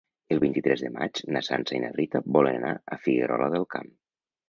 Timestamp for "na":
1.37-1.45, 1.85-1.93